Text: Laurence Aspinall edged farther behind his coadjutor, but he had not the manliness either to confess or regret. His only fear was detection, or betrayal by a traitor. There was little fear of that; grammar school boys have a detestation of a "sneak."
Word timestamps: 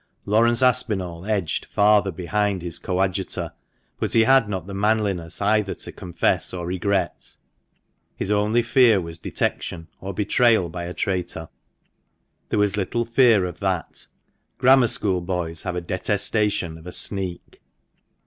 Laurence 0.25 0.63
Aspinall 0.63 1.27
edged 1.27 1.65
farther 1.65 2.09
behind 2.09 2.63
his 2.63 2.79
coadjutor, 2.79 3.53
but 3.99 4.13
he 4.13 4.23
had 4.23 4.49
not 4.49 4.65
the 4.65 4.73
manliness 4.73 5.39
either 5.43 5.75
to 5.75 5.91
confess 5.91 6.55
or 6.55 6.65
regret. 6.65 7.35
His 8.15 8.31
only 8.31 8.63
fear 8.63 8.99
was 8.99 9.19
detection, 9.19 9.89
or 9.99 10.11
betrayal 10.11 10.69
by 10.69 10.85
a 10.85 10.93
traitor. 10.95 11.49
There 12.49 12.57
was 12.57 12.77
little 12.77 13.05
fear 13.05 13.45
of 13.45 13.59
that; 13.59 14.07
grammar 14.57 14.87
school 14.87 15.21
boys 15.21 15.61
have 15.61 15.75
a 15.75 15.81
detestation 15.81 16.79
of 16.79 16.87
a 16.87 16.91
"sneak." 16.91 17.61